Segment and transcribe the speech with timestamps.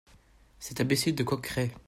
[0.57, 1.69] Cet imbécile de Coqueret!